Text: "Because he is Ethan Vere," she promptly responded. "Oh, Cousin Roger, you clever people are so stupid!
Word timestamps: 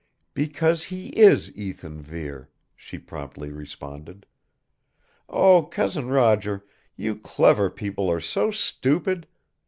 "Because 0.33 0.85
he 0.85 1.09
is 1.09 1.55
Ethan 1.55 2.01
Vere," 2.01 2.49
she 2.75 2.97
promptly 2.97 3.51
responded. 3.51 4.25
"Oh, 5.29 5.61
Cousin 5.61 6.07
Roger, 6.07 6.65
you 6.95 7.15
clever 7.15 7.69
people 7.69 8.09
are 8.09 8.19
so 8.19 8.49
stupid! 8.49 9.27